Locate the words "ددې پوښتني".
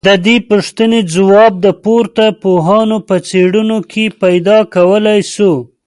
0.09-0.99